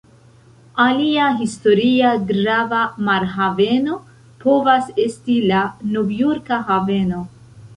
[0.83, 3.99] Alia historia grava marhaveno
[4.47, 5.61] povas esti la
[5.97, 7.23] Novjorka Haveno.